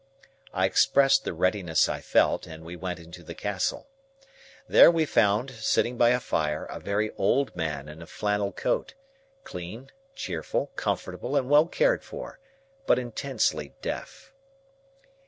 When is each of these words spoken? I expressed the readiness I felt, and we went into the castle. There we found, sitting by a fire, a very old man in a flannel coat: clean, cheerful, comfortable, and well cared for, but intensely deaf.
I 0.51 0.65
expressed 0.65 1.25
the 1.25 1.31
readiness 1.33 1.87
I 1.87 2.01
felt, 2.01 2.47
and 2.47 2.65
we 2.65 2.75
went 2.75 2.97
into 2.97 3.21
the 3.21 3.35
castle. 3.35 3.87
There 4.67 4.89
we 4.89 5.05
found, 5.05 5.51
sitting 5.51 5.95
by 5.95 6.09
a 6.09 6.19
fire, 6.19 6.65
a 6.65 6.79
very 6.79 7.11
old 7.17 7.55
man 7.55 7.87
in 7.87 8.01
a 8.01 8.07
flannel 8.07 8.51
coat: 8.51 8.95
clean, 9.43 9.91
cheerful, 10.15 10.71
comfortable, 10.75 11.35
and 11.35 11.47
well 11.51 11.67
cared 11.67 12.03
for, 12.03 12.39
but 12.87 12.97
intensely 12.97 13.75
deaf. 13.83 14.33